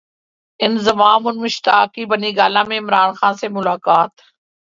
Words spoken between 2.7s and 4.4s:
عمران خان سے ملاقات